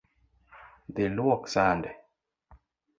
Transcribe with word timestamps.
Dhi 0.95 1.05
luok 1.15 1.43
sande 1.53 1.89